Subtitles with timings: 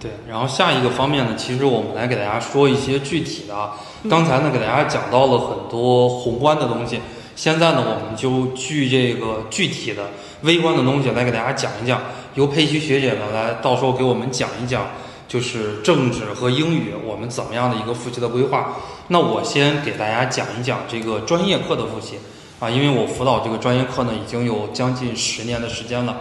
[0.00, 3.72] 对，然后下一个方面呢，其实我们来给大家说一些具体的啊。
[4.08, 6.98] 刚才呢，给大家讲到了很多宏观的东西，
[7.36, 10.08] 现在呢，我们就据这个具体的
[10.40, 12.00] 微观的东西来给大家讲一讲。
[12.34, 14.86] 由佩奇学姐呢来，到时候给我们讲一讲，
[15.28, 18.76] 就是政治和英语我们怎么样的一个复习的规划。
[19.08, 22.14] 那我先给大家讲一讲这个专业课的复习
[22.58, 26.16] 啊，因为我辅导这个专业课呢已经有将近十年的时间了。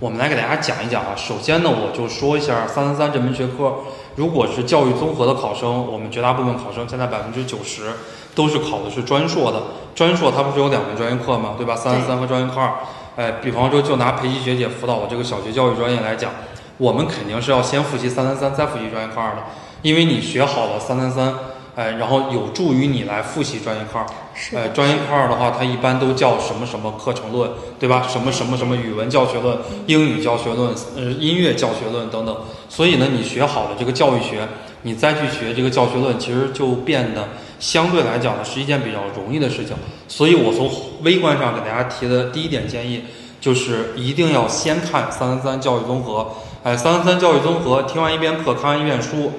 [0.00, 1.14] 我们来给大家讲一讲啊。
[1.14, 3.74] 首先呢，我就说一下三三三这门学科。
[4.16, 7.92] 如果是教育综合的考生，我们绝大部分考生现在百分之九十
[8.34, 9.62] 都是考的是专硕的。
[9.94, 11.54] 专硕它不是有两门专业课吗？
[11.58, 11.76] 对吧？
[11.76, 12.72] 三三三和专业课二。
[13.16, 16.30] 哎，比方说就拿裴奇学姐辅导的这个小学教育专业来讲，
[16.78, 19.42] 我们肯定是要先复习三三三，再复习专业课二的，
[19.82, 21.34] 因为你学好了三三三。
[21.80, 24.06] 哎，然后有助于你来复习专业课二。
[24.54, 28.06] 哎，专业课二的话，它一般都叫什么什么课程论，对吧？
[28.06, 29.56] 什么什么什么语文教学论、
[29.86, 32.36] 英语教学论、呃音乐教学论等等。
[32.68, 34.46] 所以呢，你学好了这个教育学，
[34.82, 39.74] 你再去学这个教学论，其实就变得相对来讲呢是一件比较容易的事情。
[40.06, 40.70] 所以我从
[41.02, 43.04] 微观上给大家提的第一点建议，
[43.40, 46.26] 就是一定要先看三三三教育综合。
[46.62, 49.32] 哎，三三三教育综合，听完一遍课，看完一遍书。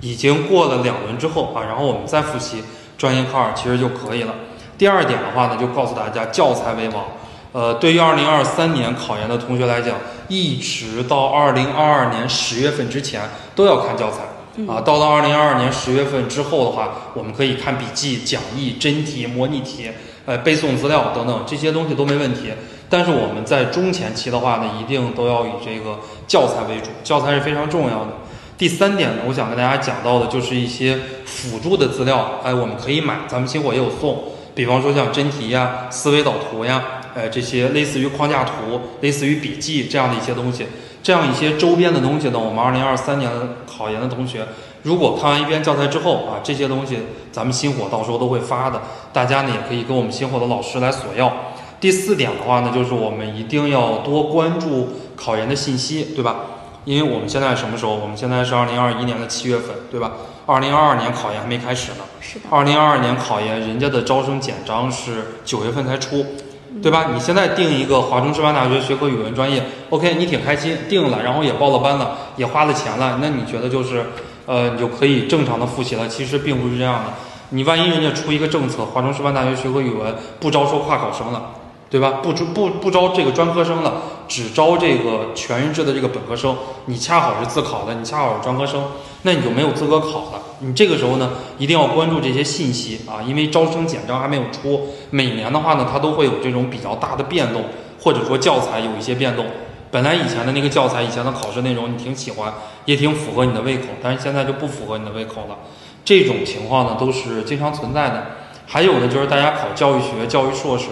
[0.00, 2.62] 已经过了两轮之后啊，然后我们再复习
[2.98, 4.34] 专业课二，其实就可以了。
[4.78, 7.04] 第二点的话呢，就告诉大家教材为王。
[7.52, 9.96] 呃，对于二零二三年考研的同学来讲，
[10.28, 13.22] 一直到二零二二年十月份之前
[13.54, 14.24] 都要看教材
[14.70, 14.78] 啊。
[14.82, 19.90] 到了二零二二年十月份之后的话，我们可以看笔记、讲义、真题、模拟题、
[20.26, 22.52] 呃背诵资料等等这些东西都没问题。
[22.90, 28.08] 但是我们在中前期的话呢，一定都要以这个教材为主，教材是非常重要的。
[28.58, 34.24] 第三点呢，我想跟大家讲到的就是一些辅助的资料，哎，我们可以买，咱们星火也有送。
[34.54, 36.82] 比方说像真题呀、思维导图呀，
[37.14, 40.66] 哎，这些类似于框架图、类似于笔记这样的一些东西，
[41.02, 43.30] 这样一些周边的东西呢，我们二零二三年
[43.66, 44.46] 考研的同学，
[44.84, 48.80] 如果看完一遍教材之后啊，这些东西咱们星火到时候都会发的，
[49.12, 51.30] 大家呢也可以跟我们星火的老师来索要。
[51.78, 56.36] 第四点的话呢，就是我们一定要多关注考研的信息，对吧？
[56.86, 57.96] 因为我们现在什么时候？
[57.96, 60.12] 我们现在是二零二一年的七月份，对吧？
[60.46, 61.98] 二零二二年考研还没开始呢。
[62.20, 62.44] 是的。
[62.48, 66.24] 二零二二年考研，人家的招生简章是九月份才出，
[66.80, 67.08] 对吧？
[67.12, 69.60] 你现在定一个华中师范大学学科语文专业
[69.90, 74.06] ，OK，你挺开心，定了，然后也报了班了，也花了钱了，那你觉得就是，
[74.46, 76.06] 呃，你就可以正常的复习了？
[76.06, 77.12] 其实并不是这样的。
[77.50, 81.50] 你万一人家出一个政策，华中师范大学学科语文不招收跨考生了？
[81.88, 82.18] 对吧？
[82.22, 86.56] 不招不不招这个专科生了，只招这个全日制的这个本科生。
[86.86, 88.84] 你恰好是自考的，你恰好是专科生，
[89.22, 90.42] 那你就没有资格考了。
[90.60, 94.88] 你这个时候呢，一定要关注这些信息啊，因为招生简章还没有出。
[95.10, 97.64] 每年的话呢，它都会有这种比较大的变动，
[98.00, 99.46] 或者说教材有一些变动。
[99.90, 102.52] 本来以前的那个教材，以前的考试内容你挺喜欢，
[102.84, 105.56] 也挺符合你的胃口，但是现在就不符合你的胃口了。
[106.04, 108.26] 这种情况呢，都是经常存在的。
[108.66, 110.86] 还有的，就是大家考教育学、教育硕士。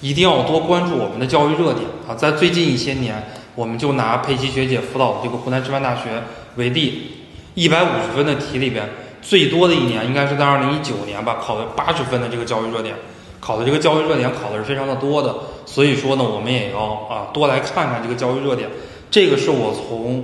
[0.00, 2.14] 一定要多关注我们的教育热点啊！
[2.14, 3.20] 在最近一些年，
[3.54, 6.22] 我们就拿佩奇学姐辅导的这个湖南师范大学
[6.54, 7.12] 为例，
[7.54, 8.88] 一百五十分的题里边，
[9.20, 12.94] 最多的一年应该是在二零一九年吧，考了八十分的这个教育热点，
[13.40, 15.34] 考的这个教育热点考的是非常的多的。
[15.66, 16.78] 所以说呢，我们也要
[17.10, 18.68] 啊多来看看这个教育热点。
[19.10, 20.22] 这个是我从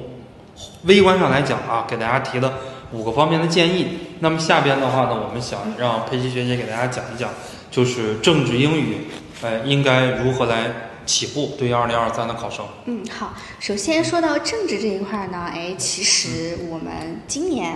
[0.85, 2.53] 微观上来讲啊，给大家提的
[2.93, 3.89] 五个方面的建议。
[4.21, 7.31] 那么下边的话呢，我们想让佩奇学姐给大家讲一讲，
[7.73, 9.09] 就是政治英语。
[9.43, 10.71] 哎，应该如何来
[11.07, 11.55] 起步？
[11.59, 17.75] 对于二零二三的考生，嗯，好，首先说到政治这一块呢，哎，其实我们今年。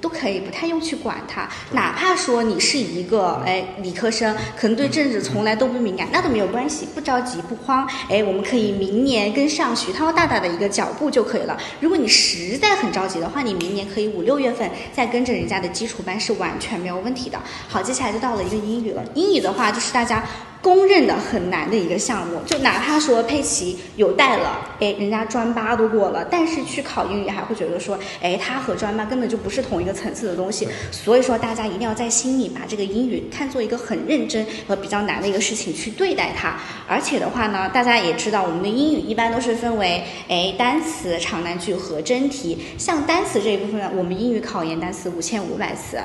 [0.00, 11.58] 都可以不太用去管它，哪怕说你是一个哎理科生，可能对政治从来都不敏感，那都没有关系，不着急不慌，哎，我们可以明年跟上徐涛大大的一个脚步就可以了。
[11.80, 17.36] 如果你实在很着急的话，你明年可以五六月份再跟着人家的基础班是完全没有问题的。
[17.66, 20.24] 好，接下来就到了一个英语了，英语的话就是大家
[20.62, 29.98] 公认的很难的一个项目，就哪怕说佩奇有带了，哎，人家专八都过了，但是去考英语还会觉得说，哎，他和专八根本就不是同一个。
[29.98, 36.56] 层次的东西，所以说大家一定要在心里把这个英语看作一个很认真和比较难的一个事情去对待它。
[36.86, 42.56] 而且的话呢，大家也知道，我们的英语一般都是分为哎单词、长难句和真题。
[42.78, 45.98] 像单词这一部分呢，我们英语考研单词五千五百词，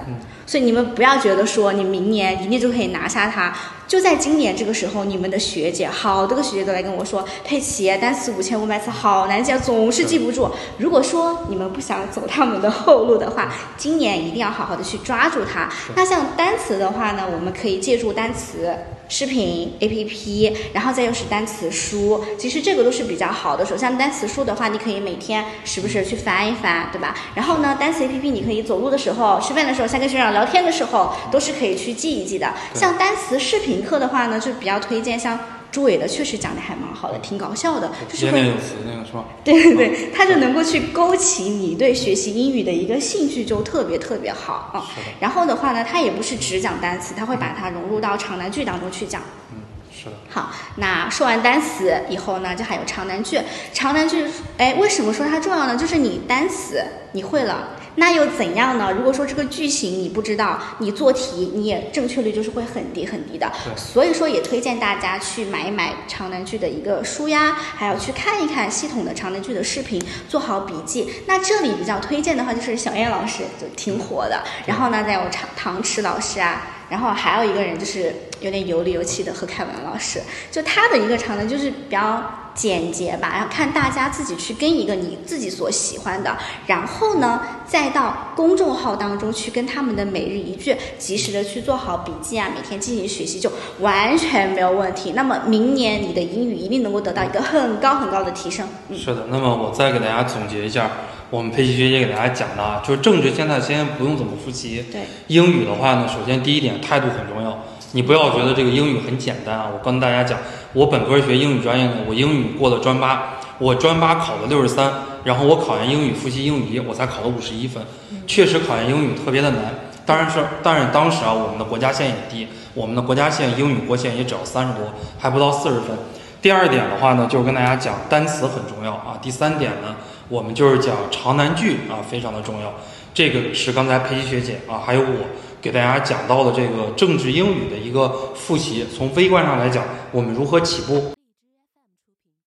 [0.47, 3.53] 所以你们不要觉得说你明年一定就可以拿下它。
[3.93, 10.49] 就在今年这个时候，你们的学姐好多个学姐都来跟我说，佩奇单词五千五百词好难记，总是记不住。
[10.79, 15.69] 如果说你们不想走他们的后路的话，今年一定要好好的去抓住它。
[15.95, 18.75] 那像单词的话呢，我们可以借助单词。
[19.15, 23.63] 视频 APP，然后再又是单词书，其实这个都是比较好的。
[23.63, 27.15] 首先单词书的话，你可以每天时不时去翻一翻，对吧？
[27.35, 32.51] 然后呢，单词 APP 你可以走路的时候、吃饭的时候、像跟学长聊天的时候，都是可以去记一记的。
[32.73, 35.39] 像单词视频课的话呢，就比较推荐像
[35.73, 39.25] 朱伟的，确实讲的还蛮好的，挺搞笑的，就是会接那个词那个是吧？
[39.43, 44.85] 对对对，他就能够去勾起你对学习英语的一个兴趣，就特别特别好啊。
[45.19, 49.19] 然后的话呢，他也不是只讲单词，他会把它融入到长难句当中去讲。
[49.51, 49.57] 嗯，
[49.91, 53.39] 是的，好，那说完单词以后呢，就还有长难句。
[53.73, 54.23] 长难句，
[54.59, 55.75] 哎，为什么说它重要呢？
[55.75, 56.83] 就是你单词
[57.13, 58.91] 你会了，那又怎样呢？
[58.91, 63.51] 如果说这个句型你不知道，你做题你也正确率就是会很低很低的。
[63.77, 71.07] 所以说也推荐大家去买一买长难句的一个书呀，还有去看一看系统的长难句的视频，做好笔记。
[71.27, 74.41] 那这里比较推荐的话就是小燕老师，就挺火的。
[74.65, 80.21] 然后呢，再有唐唐池老师啊，然后还有一个人就是有点油里油气的何凯文老师，
[80.51, 86.37] 就他的一个长难就是比较简洁吧，然后看大家自己去跟一个你自己所喜欢的，
[86.67, 95.13] 然后呢，再到公众号当中去跟他们的每日一句及时的去做好笔记啊，每天进行学习就完全没有问题。
[95.13, 98.67] 那么明年你的英语一定能够得到一个很高很高的提升。
[98.89, 99.25] 嗯，是的。
[99.29, 100.91] 那么我再给大家总结一下，
[101.33, 107.57] 我们佩奇学姐给大家讲的啊，就是政治现在先不用怎么复习，对，英语的话呢，首先第一点态度很重要，
[107.93, 109.67] 你不要觉得这个英语很简单啊。
[109.73, 110.37] 我跟大家讲，
[110.73, 114.93] 我本科学英语专业的，我英语过了专八，我专八考了六十三，
[115.23, 117.83] 然后我考研英语复习英语一，我才考了五十一分，
[118.27, 119.73] 确实考研英语特别的难。
[120.05, 124.83] 当然是，但是当时啊，我们的国家线也低，我们的国家线英语国线也只要三十多，
[125.17, 125.97] 还不到四十分。
[126.43, 129.17] 第二点的话呢，就是跟大家讲单词很重要啊。
[129.21, 129.95] 第三点呢，
[130.27, 132.73] 我们就是讲长难句啊，非常的重要。
[133.13, 135.25] 这个是刚才裴琪学姐啊，还有我
[135.61, 138.85] 给大家讲到的这个政治英语的一个复习。
[138.93, 141.13] 从微观上来讲，我们如何起步？